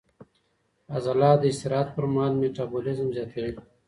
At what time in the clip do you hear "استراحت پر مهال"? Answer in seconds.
1.51-2.33